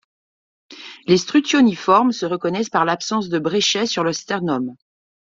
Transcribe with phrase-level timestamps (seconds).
[1.05, 4.73] Les Struthioniformes se reconnaissent par l'absence de bréchet sur leur sternum.